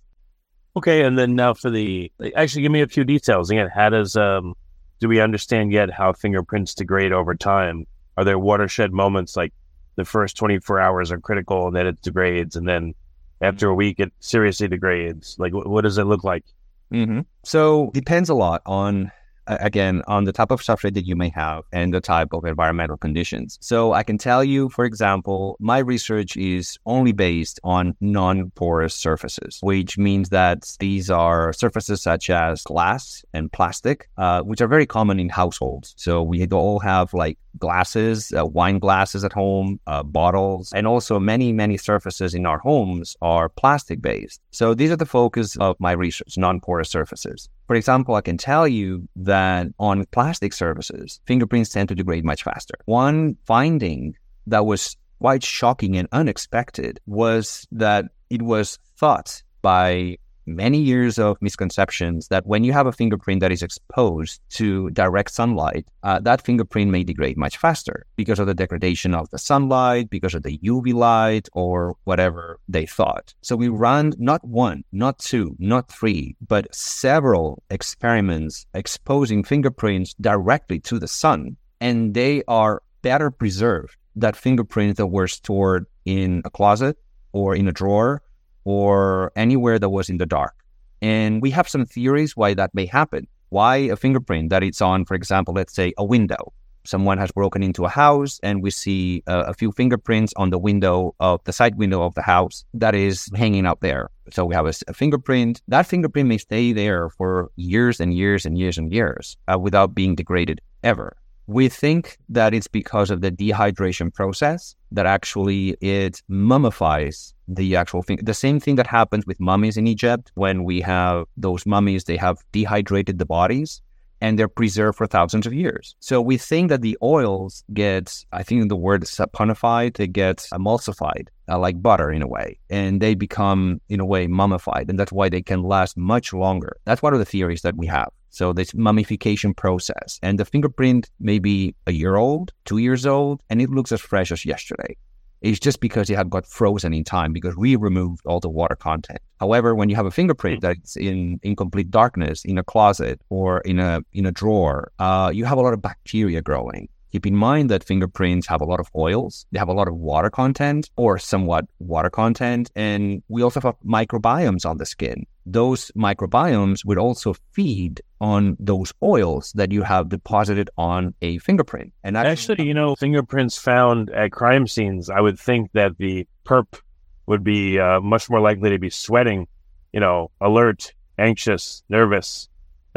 [0.75, 3.69] Okay, and then now for the actually, give me a few details again.
[3.73, 4.53] How does um,
[4.99, 7.85] do we understand yet how fingerprints degrade over time?
[8.15, 9.53] Are there watershed moments like
[9.95, 12.93] the first 24 hours are critical and then it degrades, and then
[13.41, 15.35] after a week it seriously degrades?
[15.37, 16.45] Like, what does it look like?
[16.91, 17.21] Mm-hmm.
[17.43, 19.11] So it depends a lot on
[19.47, 22.97] again on the type of substrate that you may have and the type of environmental
[22.97, 23.57] conditions.
[23.61, 29.59] So I can tell you, for example, my research is only based on non-porous surfaces,
[29.61, 34.85] which means that these are surfaces such as glass and plastic, uh, which are very
[34.85, 35.93] common in households.
[35.97, 41.19] So we all have like glasses, uh, wine glasses at home, uh, bottles, and also
[41.19, 44.41] many, many surfaces in our homes are plastic based.
[44.51, 47.49] So these are the focus of my research, non porous surfaces.
[47.67, 52.43] For example, I can tell you that on plastic surfaces, fingerprints tend to degrade much
[52.43, 52.75] faster.
[52.85, 54.15] One finding
[54.47, 60.17] that was quite shocking and unexpected was that it was thought by
[60.47, 65.31] many years of misconceptions that when you have a fingerprint that is exposed to direct
[65.31, 70.09] sunlight, uh, that fingerprint may degrade much faster because of the degradation of the sunlight,
[70.09, 73.33] because of the UV light, or whatever they thought.
[73.41, 80.79] So we ran not one, not two, not three, but several experiments exposing fingerprints directly
[80.81, 86.49] to the sun, and they are better preserved than fingerprints that were stored in a
[86.49, 86.97] closet
[87.33, 88.21] or in a drawer
[88.67, 90.53] or anywhere that was in the dark.
[91.01, 93.25] And we have some theories why that may happen.
[93.47, 96.51] Why a fingerprint that it's on, for example, let's say a window.
[96.83, 100.57] Someone has broken into a house and we see a, a few fingerprints on the
[100.57, 104.09] window of the side window of the house that is hanging out there.
[104.31, 105.61] So we have a, a fingerprint.
[105.69, 109.95] That fingerprint may stay there for years and years and years and years uh, without
[109.95, 111.15] being degraded ever.
[111.47, 118.03] We think that it's because of the dehydration process that actually it mummifies the actual
[118.03, 118.19] thing.
[118.21, 122.17] The same thing that happens with mummies in Egypt when we have those mummies, they
[122.17, 123.81] have dehydrated the bodies
[124.19, 125.95] and they're preserved for thousands of years.
[125.99, 130.37] So we think that the oils get, I think the word is saponified, they get
[130.51, 134.99] emulsified uh, like butter in a way, and they become in a way mummified, and
[134.99, 136.77] that's why they can last much longer.
[136.85, 138.09] That's one of the theories that we have.
[138.29, 143.41] So this mummification process, and the fingerprint may be a year old, two years old,
[143.49, 144.95] and it looks as fresh as yesterday.
[145.41, 148.75] It's just because it had got frozen in time because we removed all the water
[148.75, 149.19] content.
[149.39, 153.59] However, when you have a fingerprint that's in, in complete darkness in a closet or
[153.61, 156.89] in a in a drawer, uh, you have a lot of bacteria growing.
[157.17, 159.95] Keep in mind that fingerprints have a lot of oils, they have a lot of
[159.95, 165.25] water content or somewhat water content, and we also have microbiomes on the skin.
[165.43, 171.91] Those microbiomes would also feed on those oils that you have deposited on a fingerprint.
[172.03, 176.27] And actually, actually you know, fingerprints found at crime scenes, I would think that the
[176.45, 176.79] perp
[177.25, 179.47] would be uh, much more likely to be sweating,
[179.91, 182.47] you know, alert, anxious, nervous,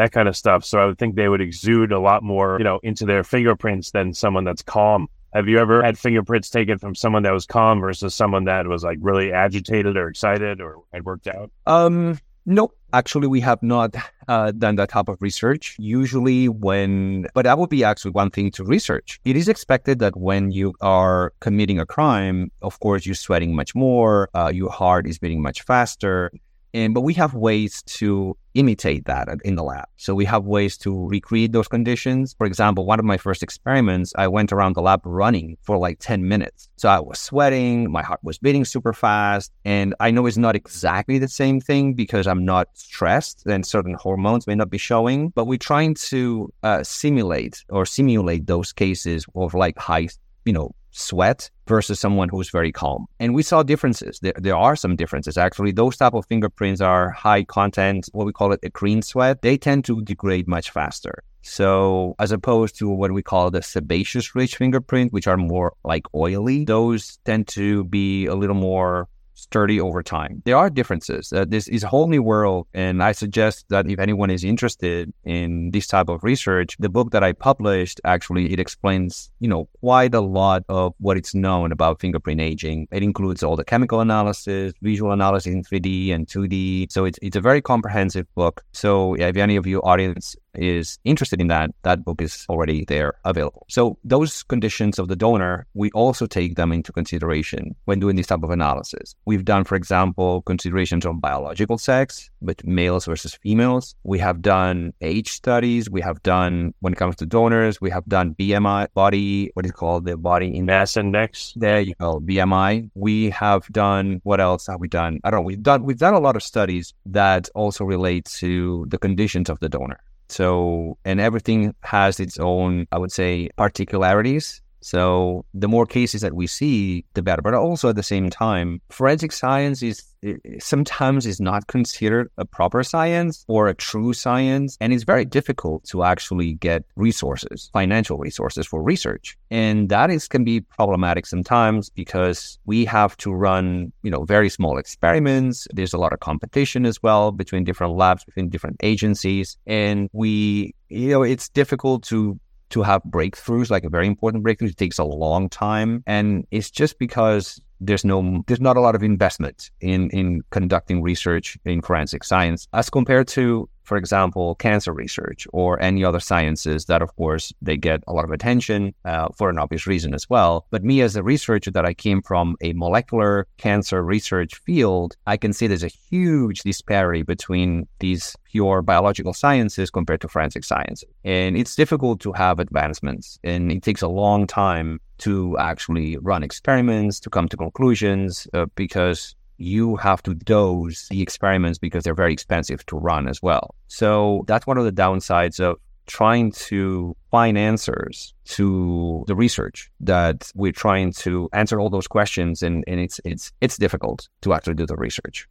[0.00, 0.64] that kind of stuff.
[0.64, 3.90] So I would think they would exude a lot more, you know, into their fingerprints
[3.90, 5.08] than someone that's calm.
[5.32, 8.82] Have you ever had fingerprints taken from someone that was calm versus someone that was
[8.82, 11.50] like really agitated or excited or had worked out?
[11.66, 12.76] Um, Nope.
[12.92, 13.94] Actually, we have not
[14.26, 15.76] uh, done that type of research.
[15.78, 19.20] Usually, when, but that would be actually one thing to research.
[19.24, 23.76] It is expected that when you are committing a crime, of course, you're sweating much
[23.76, 26.32] more, uh, your heart is beating much faster.
[26.74, 29.86] And but we have ways to imitate that in the lab.
[29.96, 32.34] So we have ways to recreate those conditions.
[32.36, 35.98] For example, one of my first experiments, I went around the lab running for like
[36.00, 36.68] 10 minutes.
[36.76, 39.52] So I was sweating, my heart was beating super fast.
[39.64, 43.94] And I know it's not exactly the same thing because I'm not stressed and certain
[43.94, 49.26] hormones may not be showing, but we're trying to uh, simulate or simulate those cases
[49.34, 50.08] of like high,
[50.44, 53.06] you know, sweat versus someone who's very calm.
[53.18, 54.18] And we saw differences.
[54.20, 55.38] There, there are some differences.
[55.38, 59.42] Actually, those type of fingerprints are high content, what we call it eccrine sweat.
[59.42, 61.22] They tend to degrade much faster.
[61.42, 66.04] So as opposed to what we call the sebaceous rich fingerprint, which are more like
[66.14, 69.08] oily, those tend to be a little more
[69.50, 70.42] sturdy over time.
[70.44, 71.32] There are differences.
[71.32, 75.12] Uh, this is a whole new world, and I suggest that if anyone is interested
[75.24, 79.68] in this type of research, the book that I published actually it explains, you know,
[79.80, 82.86] quite a lot of what it's known about fingerprint aging.
[82.92, 86.92] It includes all the chemical analysis, visual analysis in 3D and 2D.
[86.92, 88.62] So it's it's a very comprehensive book.
[88.72, 92.84] So yeah, if any of you audience is interested in that, that book is already
[92.84, 93.66] there available.
[93.68, 98.26] So those conditions of the donor, we also take them into consideration when doing this
[98.26, 99.14] type of analysis.
[99.24, 103.94] We've done, for example, considerations on biological sex, but males versus females.
[104.04, 105.90] We have done age studies.
[105.90, 109.72] We have done, when it comes to donors, we have done BMI, body, what is
[109.72, 111.52] called the body in mass index.
[111.56, 112.90] There you go, BMI.
[112.94, 115.20] We have done, what else have we done?
[115.24, 115.46] I don't know.
[115.46, 119.58] We've done, we've done a lot of studies that also relate to the conditions of
[119.60, 120.00] the donor.
[120.30, 124.62] So, and everything has its own, I would say, particularities.
[124.80, 127.42] So, the more cases that we see, the better.
[127.42, 130.10] But also at the same time, forensic science is
[130.58, 134.76] sometimes is not considered a proper science or a true science.
[134.80, 139.36] And it's very difficult to actually get resources, financial resources for research.
[139.50, 144.48] And that is can be problematic sometimes because we have to run, you know, very
[144.48, 145.66] small experiments.
[145.72, 149.56] There's a lot of competition as well between different labs, between different agencies.
[149.66, 152.38] And we, you know, it's difficult to
[152.70, 154.68] to have breakthroughs, like a very important breakthrough.
[154.68, 156.02] It takes a long time.
[156.06, 161.02] And it's just because there's no there's not a lot of investment in in conducting
[161.02, 166.84] research in forensic science as compared to for example cancer research or any other sciences
[166.84, 170.30] that of course they get a lot of attention uh, for an obvious reason as
[170.30, 170.64] well.
[170.70, 175.36] But me as a researcher that i came from a molecular cancer research field i
[175.36, 181.04] can see there's a huge disparity between these pure biological sciences compared to forensic science.
[181.24, 186.42] And it's difficult to have advancements and it takes a long time to actually run
[186.42, 192.14] experiments, to come to conclusions, uh, because you have to dose the experiments because they're
[192.14, 193.74] very expensive to run as well.
[193.88, 200.50] So that's one of the downsides of trying to find answers to the research that
[200.54, 204.74] we're trying to answer all those questions and, and it's it's it's difficult to actually
[204.74, 205.46] do the research.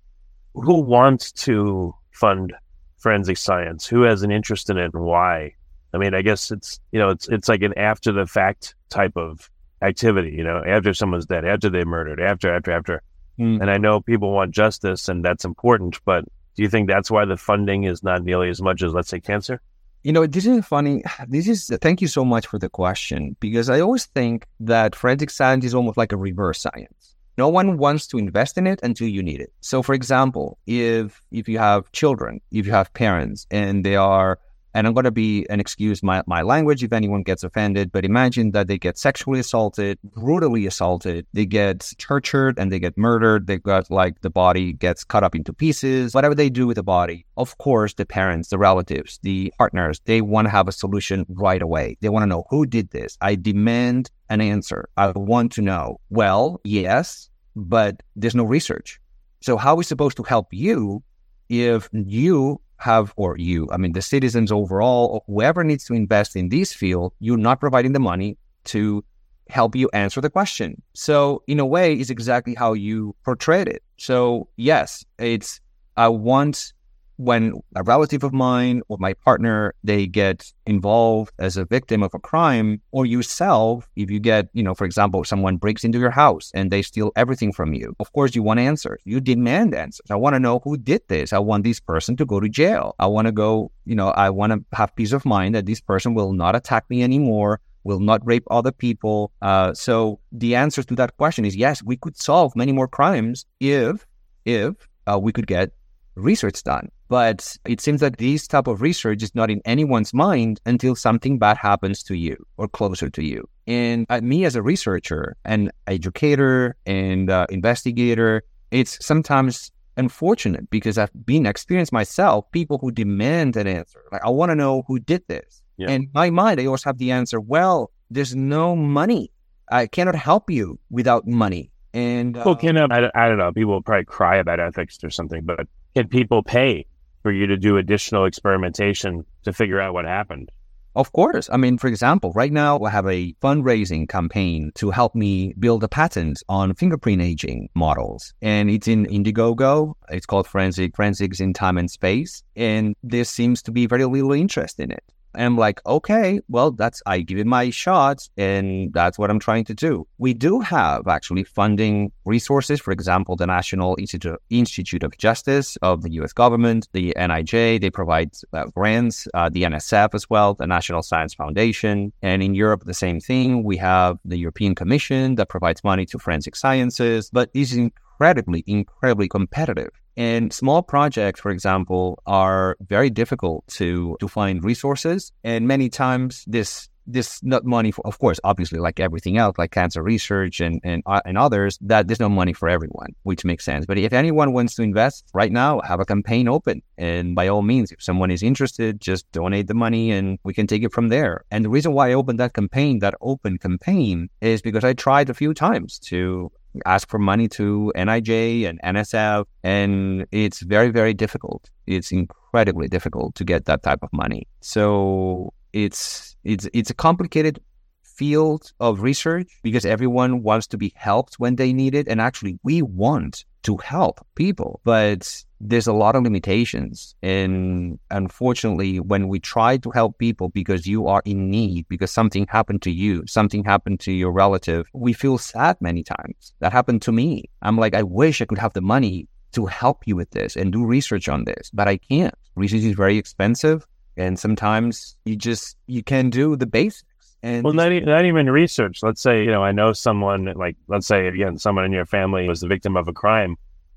[0.56, 2.54] Who wants to fund
[2.98, 3.86] forensic science?
[3.88, 5.54] Who has an interest in it and why?
[5.94, 9.16] I mean, I guess it's you know, it's it's like an after the fact type
[9.16, 9.50] of
[9.82, 13.02] activity, you know, after someone's dead, after they murdered, after, after, after.
[13.40, 13.62] Mm.
[13.62, 16.26] And I know people want justice and that's important, but
[16.56, 19.20] do you think that's why the funding is not nearly as much as, let's say,
[19.20, 19.62] cancer?
[20.04, 21.04] You know, this is funny.
[21.28, 25.30] This is, thank you so much for the question, because I always think that forensic
[25.30, 27.16] science is almost like a reverse science.
[27.38, 29.54] No one wants to invest in it until you need it.
[29.62, 34.40] So, for example, if if you have children, if you have parents, and they are
[34.74, 38.06] and I'm going to be and excuse my, my language if anyone gets offended, but
[38.06, 43.48] imagine that they get sexually assaulted, brutally assaulted, they get tortured and they get murdered.
[43.48, 46.84] They got like the body gets cut up into pieces, whatever they do with the
[46.84, 47.26] body.
[47.38, 51.62] Of course, the parents, the relatives, the partners, they want to have a solution right
[51.62, 51.98] away.
[52.02, 53.18] They want to know who did this.
[53.22, 54.90] I demand an answer.
[54.98, 56.00] I want to know.
[56.10, 59.00] Well, yes, but there's no research.
[59.42, 61.04] So how are we supposed to help you
[61.50, 66.50] if you have, or you, I mean, the citizens overall, whoever needs to invest in
[66.50, 69.04] this field, you're not providing the money to
[69.50, 70.82] help you answer the question.
[70.94, 73.84] So, in a way, is exactly how you portrayed it.
[73.98, 75.60] So, yes, it's,
[75.98, 76.74] I want
[77.20, 82.14] when a relative of mine or my partner they get involved as a victim of
[82.14, 86.12] a crime or yourself if you get you know for example someone breaks into your
[86.12, 89.02] house and they steal everything from you of course you want answers.
[89.04, 90.10] You demand answers.
[90.10, 91.34] I want to know who did this.
[91.34, 92.96] I want this person to go to jail.
[93.00, 95.82] I want to go you know i want to have peace of mind that this
[95.82, 99.32] person will not attack me anymore will not rape other people.
[99.42, 103.46] Uh, so the answer to that question is yes we could solve many more crimes
[103.60, 104.06] if
[104.46, 104.76] if
[105.08, 105.72] uh, we could get
[106.20, 106.90] research done.
[107.08, 111.40] But it seems that this type of research is not in anyone's mind until something
[111.40, 113.50] bad happens to you or closer to you.
[113.66, 120.98] And uh, me as a researcher and educator and uh, investigator, it's sometimes unfortunate because
[120.98, 124.02] I've been experienced myself, people who demand an answer.
[124.12, 125.62] Like, I want to know who did this.
[125.78, 125.90] Yeah.
[125.90, 129.32] And in my mind, I always have the answer, well, there's no money.
[129.72, 131.72] I cannot help you without money.
[131.94, 135.10] And People can, um, I, I don't know, people will probably cry about ethics or
[135.10, 136.86] something, but can people pay
[137.24, 140.52] for you to do additional experimentation to figure out what happened?
[140.96, 141.50] Of course.
[141.52, 145.84] I mean, for example, right now I have a fundraising campaign to help me build
[145.84, 148.34] a patent on fingerprint aging models.
[148.42, 149.94] And it's in Indiegogo.
[150.10, 152.44] It's called Forensic Forensics in Time and Space.
[152.56, 155.04] And there seems to be very little interest in it.
[155.36, 159.66] I'm like, okay, well, that's, I give it my shot, and that's what I'm trying
[159.66, 160.08] to do.
[160.18, 166.12] We do have actually funding resources, for example, the National Institute, of Justice of the
[166.22, 171.02] US government, the NIJ, they provide uh, grants, uh, the NSF as well, the National
[171.02, 172.12] Science Foundation.
[172.22, 173.64] And in Europe, the same thing.
[173.64, 177.90] We have the European Commission that provides money to forensic sciences, but this is
[178.20, 179.90] incredibly, incredibly competitive.
[180.18, 185.32] And small projects, for example, are very difficult to to find resources.
[185.44, 189.72] And many times this this not money for, of course, obviously, like everything else, like
[189.72, 193.64] cancer research and and uh, and others, that there's no money for everyone, which makes
[193.64, 193.86] sense.
[193.86, 197.62] But if anyone wants to invest right now, have a campaign open, and by all
[197.62, 201.08] means, if someone is interested, just donate the money, and we can take it from
[201.08, 201.46] there.
[201.50, 205.30] And the reason why I opened that campaign, that open campaign, is because I tried
[205.30, 206.52] a few times to
[206.86, 211.70] ask for money to NIJ and NSF, and it's very, very difficult.
[211.88, 214.48] It's incredibly difficult to get that type of money.
[214.62, 217.60] So it's it's it's a complicated
[218.04, 222.60] field of research because everyone wants to be helped when they need it, and actually,
[222.64, 227.16] we want to help people, but there's a lot of limitations.
[227.22, 232.48] And unfortunately, when we try to help people because you are in need, because something
[232.50, 236.54] happened to you, something happened to your relative, we feel sad many times.
[236.60, 237.50] That happened to me.
[237.62, 240.72] I'm like, I wish I could have the money to help you with this and
[240.72, 242.36] do research on this, but I can't.
[242.56, 243.86] Research is very expensive.
[244.16, 247.09] And sometimes you just, you can do the basics.
[247.42, 249.02] And Well, not, not even research.
[249.02, 252.48] Let's say, you know, I know someone, like, let's say, again, someone in your family
[252.48, 253.56] was the victim of a crime.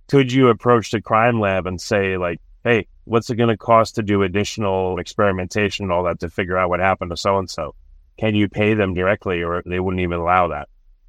[0.09, 3.97] Could you approach the crime lab and say, like, hey, what's it going to cost
[3.97, 7.51] to do additional experimentation and all that to figure out what happened to so and
[7.51, 7.75] so?
[8.19, 10.69] Can you pay them directly or they wouldn't even allow that?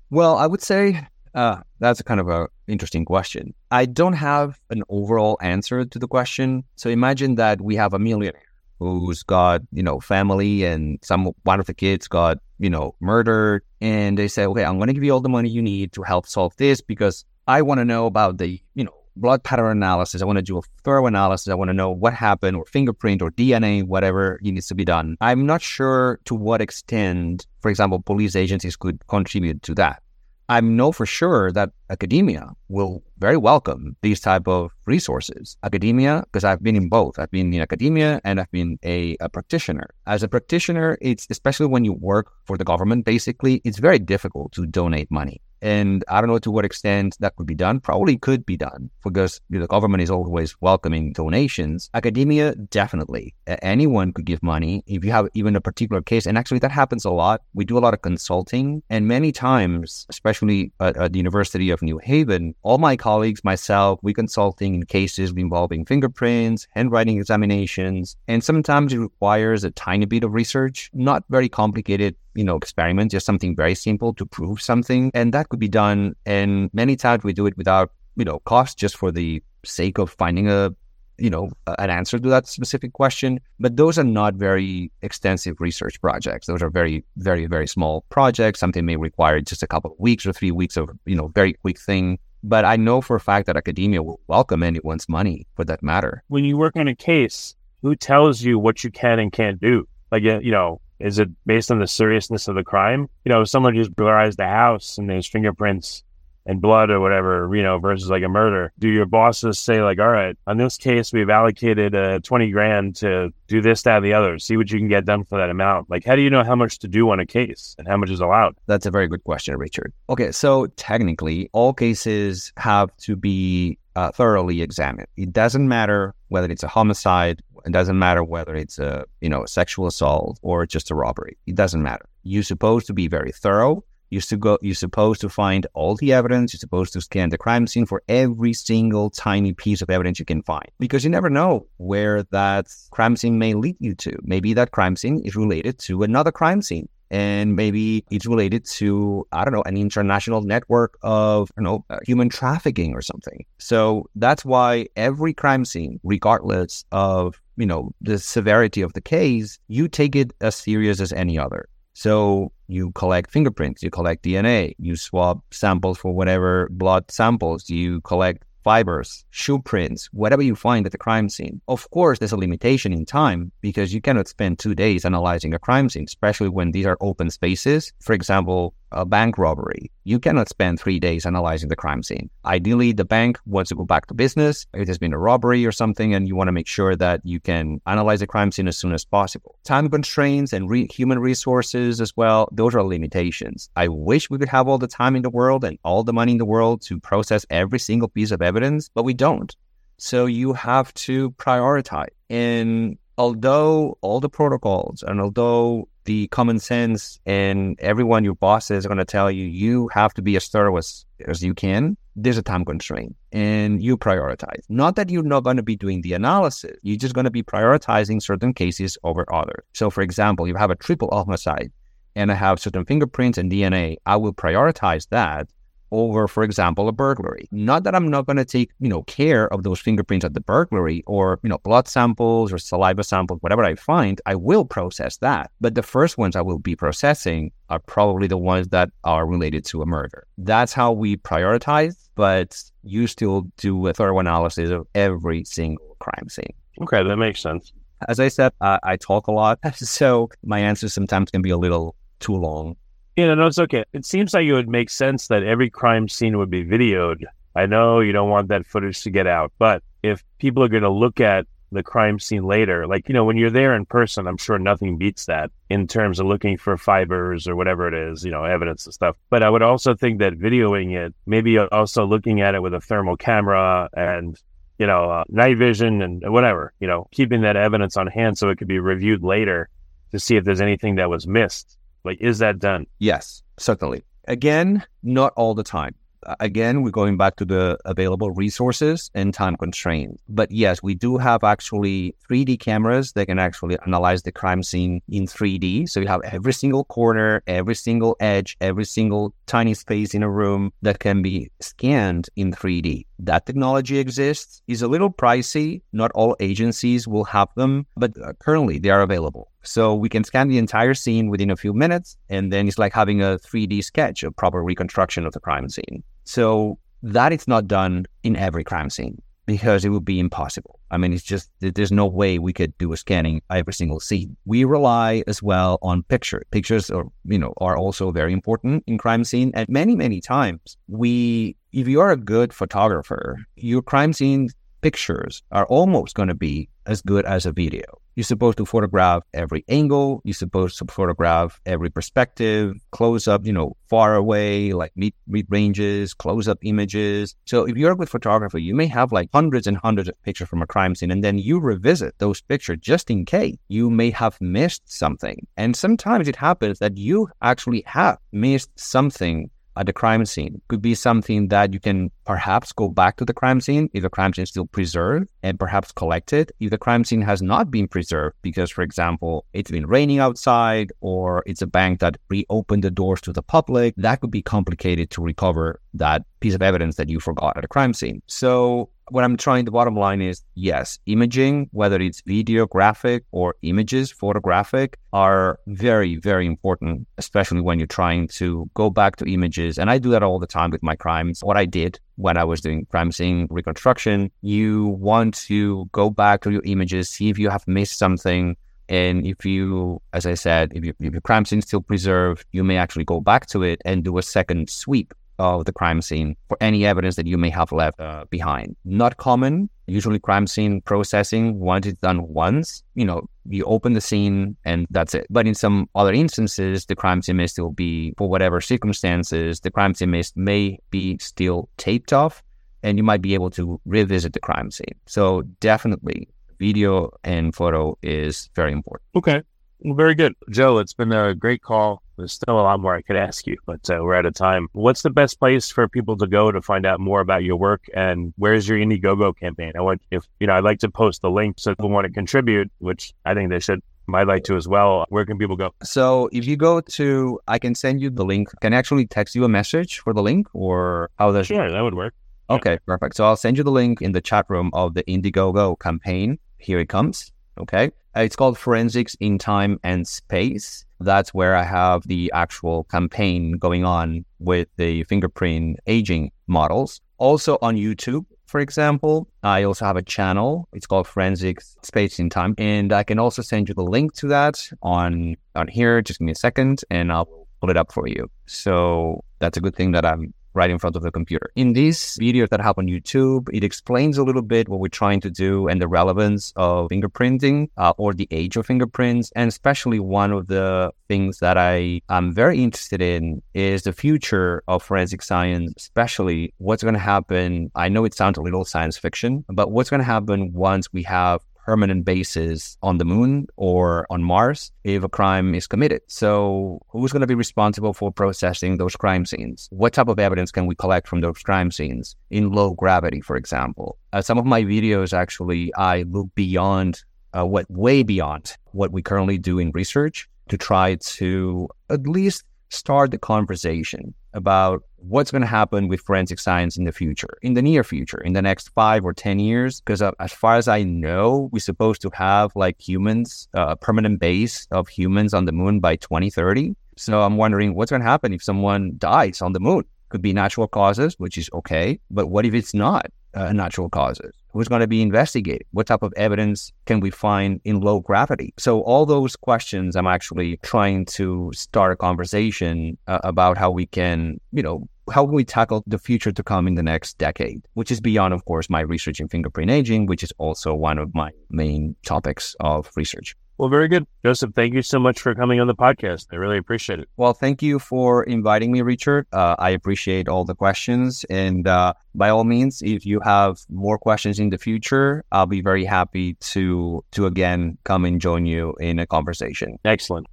[0.09, 3.53] Well, I would say uh, that's a kind of a interesting question.
[3.69, 6.63] I don't have an overall answer to the question.
[6.75, 11.59] So imagine that we have a millionaire who's got you know family and some one
[11.59, 15.03] of the kids got you know murdered, and they say, okay, I'm going to give
[15.03, 18.05] you all the money you need to help solve this because I want to know
[18.05, 20.21] about the you know blood pattern analysis.
[20.21, 21.49] I want to do a thorough analysis.
[21.49, 25.17] I want to know what happened, or fingerprint, or DNA, whatever needs to be done.
[25.21, 30.02] I'm not sure to what extent, for example, police agencies could contribute to that.
[30.49, 35.57] I know for sure that academia will very welcome these type of resources.
[35.63, 37.17] Academia, because I've been in both.
[37.17, 39.89] I've been in academia and I've been a, a practitioner.
[40.05, 44.51] As a practitioner, it's especially when you work for the government, basically, it's very difficult
[44.53, 45.41] to donate money.
[45.63, 47.79] And I don't know to what extent that could be done.
[47.79, 51.89] Probably could be done because the government is always welcoming donations.
[51.93, 53.33] Academia, definitely.
[53.47, 56.25] Anyone could give money if you have even a particular case.
[56.25, 57.41] And actually, that happens a lot.
[57.53, 58.83] We do a lot of consulting.
[58.89, 63.99] And many times, especially at, at the University of New Haven, all my colleagues, myself,
[64.03, 68.17] we consulting in cases involving fingerprints, handwriting examinations.
[68.27, 73.11] And sometimes it requires a tiny bit of research, not very complicated you know, experiment,
[73.11, 75.11] just something very simple to prove something.
[75.13, 76.15] And that could be done.
[76.25, 80.11] And many times we do it without, you know, cost just for the sake of
[80.11, 80.73] finding a,
[81.17, 83.39] you know, an answer to that specific question.
[83.59, 86.47] But those are not very extensive research projects.
[86.47, 88.59] Those are very, very, very small projects.
[88.59, 91.53] Something may require just a couple of weeks or three weeks of, you know, very
[91.53, 92.17] quick thing.
[92.43, 96.23] But I know for a fact that academia will welcome anyone's money for that matter.
[96.27, 99.87] When you work on a case, who tells you what you can and can't do?
[100.11, 103.09] Like, you know, is it based on the seriousness of the crime?
[103.25, 106.03] You know, if someone just burglarized the house and there's fingerprints
[106.45, 108.71] and blood or whatever, you know, versus like a murder.
[108.79, 112.95] Do your bosses say like, all right, on this case, we've allocated uh, 20 grand
[112.97, 114.39] to do this, that, and the other.
[114.39, 115.89] See what you can get done for that amount.
[115.89, 118.09] Like, how do you know how much to do on a case and how much
[118.09, 118.55] is allowed?
[118.67, 119.93] That's a very good question, Richard.
[120.09, 125.07] Okay, so technically, all cases have to be uh, thoroughly examined.
[125.17, 127.41] It doesn't matter whether it's a homicide.
[127.65, 131.37] It doesn't matter whether it's a you know a sexual assault or just a robbery.
[131.45, 132.05] It doesn't matter.
[132.23, 133.83] You're supposed to be very thorough.
[134.13, 136.53] You're, go, you're supposed to find all the evidence.
[136.53, 140.25] You're supposed to scan the crime scene for every single tiny piece of evidence you
[140.25, 144.13] can find because you never know where that crime scene may lead you to.
[144.21, 146.87] Maybe that crime scene is related to another crime scene.
[147.13, 151.99] and maybe it's related to I don't know an international network of you know uh,
[152.09, 153.45] human trafficking or something.
[153.59, 159.59] So that's why every crime scene, regardless of you know the severity of the case,
[159.67, 161.69] you take it as serious as any other.
[161.93, 168.01] So you collect fingerprints, you collect DNA, you swap samples for whatever blood samples, you
[168.01, 171.61] collect fibers, shoe prints, whatever you find at the crime scene.
[171.67, 175.59] Of course, there's a limitation in time because you cannot spend two days analyzing a
[175.59, 177.91] crime scene, especially when these are open spaces.
[177.99, 179.91] For example, a bank robbery.
[180.03, 182.29] You cannot spend three days analyzing the crime scene.
[182.45, 184.65] Ideally, the bank wants to go back to business.
[184.73, 187.39] If there's been a robbery or something, and you want to make sure that you
[187.39, 189.57] can analyze the crime scene as soon as possible.
[189.63, 193.69] Time constraints and re- human resources as well, those are limitations.
[193.75, 196.33] I wish we could have all the time in the world and all the money
[196.33, 199.55] in the world to process every single piece of evidence, but we don't.
[199.97, 202.09] So you have to prioritize.
[202.29, 208.89] And although all the protocols and although the common sense and everyone your bosses are
[208.89, 211.97] going to tell you you have to be as thorough as, as you can.
[212.15, 214.61] There's a time constraint and you prioritize.
[214.69, 216.77] Not that you're not going to be doing the analysis.
[216.83, 220.71] You're just going to be prioritizing certain cases over others so for example you have
[220.71, 221.71] a triple homicide
[222.15, 225.47] and i have certain fingerprints and dna i will prioritize that
[225.93, 227.47] over, for example, a burglary.
[227.51, 230.41] Not that I'm not going to take, you know, care of those fingerprints at the
[230.41, 235.17] burglary or, you know, blood samples or saliva samples, whatever I find, I will process
[235.17, 235.51] that.
[235.61, 239.63] But the first ones I will be processing are probably the ones that are related
[239.65, 240.25] to a murder.
[240.37, 246.27] That's how we prioritize, but you still do a thorough analysis of every single crime
[246.27, 246.53] scene.
[246.81, 247.71] Okay, that makes sense.
[248.07, 251.57] As I said, uh, I talk a lot, so my answers sometimes can be a
[251.57, 252.75] little too long.
[253.15, 253.85] You know, no, it's okay.
[253.93, 257.25] It seems like it would make sense that every crime scene would be videoed.
[257.55, 260.81] I know you don't want that footage to get out, but if people are going
[260.81, 264.25] to look at the crime scene later, like, you know, when you're there in person,
[264.25, 268.23] I'm sure nothing beats that in terms of looking for fibers or whatever it is,
[268.25, 269.15] you know, evidence and stuff.
[269.29, 272.81] But I would also think that videoing it, maybe also looking at it with a
[272.81, 274.39] thermal camera and,
[274.79, 278.49] you know, uh, night vision and whatever, you know, keeping that evidence on hand so
[278.49, 279.69] it could be reviewed later
[280.11, 282.85] to see if there's anything that was missed like, is that done?
[282.99, 284.03] Yes, certainly.
[284.27, 285.95] Again, not all the time.
[286.39, 290.23] Again, we're going back to the available resources and time constraints.
[290.29, 295.01] But yes, we do have actually 3D cameras that can actually analyze the crime scene
[295.09, 295.89] in 3D.
[295.89, 300.29] So you have every single corner, every single edge, every single tiny space in a
[300.29, 303.05] room that can be scanned in 3D.
[303.19, 304.61] That technology exists.
[304.67, 305.81] is a little pricey.
[305.91, 309.49] Not all agencies will have them, but uh, currently they are available.
[309.63, 312.93] So we can scan the entire scene within a few minutes, and then it's like
[312.93, 316.03] having a 3D sketch, a proper reconstruction of the crime scene.
[316.25, 320.79] So that is not done in every crime scene because it would be impossible.
[320.91, 324.37] I mean, it's just there's no way we could do a scanning every single scene.
[324.45, 326.43] We rely as well on picture.
[326.51, 330.77] Pictures are you know are also very important in crime scene, and many many times
[330.87, 334.49] we, if you are a good photographer, your crime scene
[334.81, 337.83] pictures are almost going to be as good as a video.
[338.15, 340.21] You're supposed to photograph every angle.
[340.23, 345.47] You're supposed to photograph every perspective, close up, you know, far away, like mid, mid
[345.49, 347.35] ranges, close up images.
[347.45, 350.47] So if you're a good photographer, you may have like hundreds and hundreds of pictures
[350.47, 354.11] from a crime scene, and then you revisit those pictures just in case you may
[354.11, 355.47] have missed something.
[355.57, 360.61] And sometimes it happens that you actually have missed something at the crime scene.
[360.67, 364.09] Could be something that you can perhaps go back to the crime scene if the
[364.09, 367.69] crime scene is still preserved and perhaps collect it if the crime scene has not
[367.69, 372.83] been preserved because for example it's been raining outside or it's a bank that reopened
[372.83, 376.95] the doors to the public that could be complicated to recover that piece of evidence
[376.95, 378.21] that you forgot at a crime scene.
[378.27, 383.55] So what I'm trying, the bottom line is yes, imaging, whether it's video, graphic, or
[383.61, 389.77] images, photographic, are very, very important, especially when you're trying to go back to images.
[389.77, 391.41] And I do that all the time with my crimes.
[391.43, 396.41] What I did when I was doing crime scene reconstruction, you want to go back
[396.41, 398.55] to your images, see if you have missed something.
[398.89, 402.45] And if you, as I said, if, you, if your crime scene is still preserved,
[402.51, 406.01] you may actually go back to it and do a second sweep of the crime
[406.01, 408.75] scene for any evidence that you may have left uh, behind.
[408.85, 409.69] Not common.
[409.87, 414.87] Usually, crime scene processing, once it's done once, you know, you open the scene and
[414.89, 415.27] that's it.
[415.29, 419.71] But in some other instances, the crime scene may still be, for whatever circumstances, the
[419.71, 422.41] crime scene may, may be still taped off
[422.81, 424.95] and you might be able to revisit the crime scene.
[425.05, 426.29] So, definitely,
[426.59, 429.03] video and photo is very important.
[429.15, 429.41] Okay.
[429.85, 430.33] Very good.
[430.49, 432.02] Joe, it's been a great call.
[432.17, 434.67] There's still a lot more I could ask you, but uh, we're out of time.
[434.73, 437.85] What's the best place for people to go to find out more about your work
[437.93, 439.73] and where's your Indiegogo campaign?
[439.75, 442.13] I want, if, you know, I'd like to post the link so people want to
[442.13, 443.81] contribute, which I think they should.
[444.13, 445.05] I'd like to as well.
[445.09, 445.73] Where can people go?
[445.81, 448.49] So if you go to, I can send you the link.
[448.61, 451.81] Can I actually text you a message for the link or how does Sure, that
[451.81, 452.13] would work.
[452.49, 453.15] Okay, perfect.
[453.15, 456.37] So I'll send you the link in the chat room of the Indiegogo campaign.
[456.57, 457.31] Here it comes.
[457.57, 457.91] Okay.
[458.15, 460.85] It's called Forensics in Time and Space.
[461.03, 467.01] That's where I have the actual campaign going on with the fingerprint aging models.
[467.17, 470.67] Also on YouTube, for example, I also have a channel.
[470.73, 472.53] It's called Forensics Space in Time.
[472.57, 476.01] And I can also send you the link to that on on here.
[476.01, 478.29] Just give me a second and I'll pull it up for you.
[478.45, 481.51] So that's a good thing that I'm right in front of the computer.
[481.55, 485.21] In these videos that have on YouTube, it explains a little bit what we're trying
[485.21, 489.31] to do and the relevance of fingerprinting uh, or the age of fingerprints.
[489.35, 494.63] And especially one of the things that I am very interested in is the future
[494.67, 497.71] of forensic science, especially what's going to happen.
[497.75, 501.03] I know it sounds a little science fiction, but what's going to happen once we
[501.03, 506.01] have permanent bases on the moon or on Mars if a crime is committed.
[506.07, 509.69] So, who's going to be responsible for processing those crime scenes?
[509.71, 513.35] What type of evidence can we collect from those crime scenes in low gravity, for
[513.35, 513.97] example?
[514.11, 517.03] Uh, some of my videos actually, I look beyond
[517.33, 522.43] uh, what way beyond what we currently do in research to try to at least
[522.69, 527.53] start the conversation about what's going to happen with forensic science in the future, in
[527.53, 529.81] the near future, in the next five or 10 years.
[529.81, 533.75] Because uh, as far as I know, we're supposed to have like humans, uh, a
[533.75, 536.75] permanent base of humans on the moon by 2030.
[536.97, 539.83] So I'm wondering what's going to happen if someone dies on the moon.
[540.09, 541.99] Could be natural causes, which is okay.
[542.11, 544.33] But what if it's not uh, natural causes?
[544.51, 545.65] Who's going to be investigated?
[545.71, 548.53] What type of evidence can we find in low gravity?
[548.57, 553.87] So, all those questions, I'm actually trying to start a conversation uh, about how we
[553.87, 557.61] can, you know, how can we tackle the future to come in the next decade,
[557.73, 561.13] which is beyond, of course, my research in fingerprint aging, which is also one of
[561.13, 563.35] my main topics of research.
[563.63, 564.05] Well, very good.
[564.25, 566.27] Joseph, thank you so much for coming on the podcast.
[566.33, 567.07] I really appreciate it.
[567.15, 569.25] Well, thank you for inviting me, Richard.
[569.31, 571.23] Uh, I appreciate all the questions.
[571.29, 575.61] And uh, by all means, if you have more questions in the future, I'll be
[575.61, 579.79] very happy to to again come and join you in a conversation.
[579.85, 580.27] Excellent.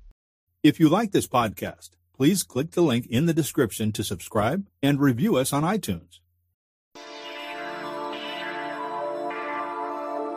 [0.65, 4.99] If you like this podcast, please click the link in the description to subscribe and
[4.99, 6.20] review us on iTunes.